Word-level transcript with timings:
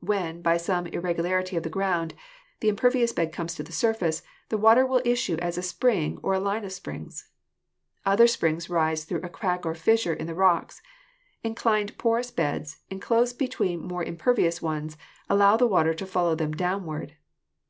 When, 0.00 0.42
by 0.42 0.58
some 0.58 0.88
irregular 0.88 1.38
ity 1.38 1.56
of 1.56 1.62
the 1.62 1.70
ground, 1.70 2.12
the 2.60 2.68
impervious 2.68 3.14
bed 3.14 3.32
comes 3.32 3.54
to 3.54 3.62
the 3.62 3.72
surface, 3.72 4.20
the 4.50 4.58
water 4.58 4.84
will 4.84 5.00
issue 5.06 5.38
as 5.40 5.56
a 5.56 5.62
spring 5.62 6.18
or 6.22 6.34
a 6.34 6.38
line 6.38 6.66
of 6.66 6.72
springs. 6.74 7.30
Other 8.04 8.26
springs 8.26 8.68
rise 8.68 9.04
through 9.04 9.22
a 9.22 9.30
crack 9.30 9.64
or 9.64 9.74
fissure 9.74 10.12
in 10.12 10.26
the 10.26 10.34
rocks. 10.34 10.82
Inclined 11.42 11.96
porous 11.96 12.30
beds, 12.30 12.80
enclosed 12.90 13.38
between 13.38 13.80
more 13.80 14.04
im 14.04 14.18
pervious 14.18 14.60
ones, 14.60 14.98
allow 15.30 15.56
the 15.56 15.66
water 15.66 15.94
to 15.94 16.04
follow 16.06 16.34
them 16.34 16.52
downward. 16.52 17.14